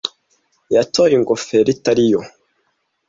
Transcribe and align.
Yatoye 0.75 1.13
ingofero 1.17 1.69
itari 1.75 2.05
yo. 2.11 2.21